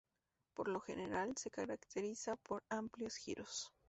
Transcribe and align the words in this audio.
Por 0.55 0.67
lo 0.67 0.79
general, 0.79 1.37
se 1.37 1.51
caracteriza 1.51 2.35
por 2.37 2.63
amplios 2.71 3.15
giros. 3.17 3.71